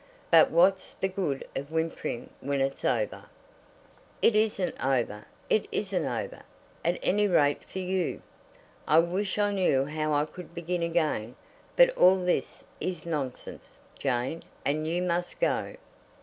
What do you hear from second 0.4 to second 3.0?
what's the good of whimpering when it's